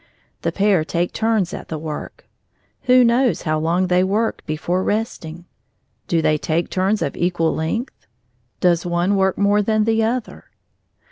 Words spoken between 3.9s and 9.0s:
work before resting? Do they take turns of equal length? Does